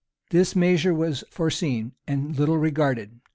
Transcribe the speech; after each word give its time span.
This 0.31 0.55
measure 0.55 0.95
was 0.95 1.23
foreseen, 1.29 1.91
and 2.07 2.35
little 2.35 2.57
regarded. 2.57 3.19